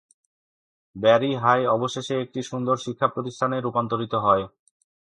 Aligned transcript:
Barry 0.95 1.31
High 1.35 1.61
অবশেষে 1.75 2.15
একটি 2.21 2.39
সুন্দর 2.43 2.75
শিক্ষা 2.77 3.07
প্রতিষ্ঠানে 3.07 3.57
রূপান্তরিত 3.59 4.13
হয়। 4.25 4.43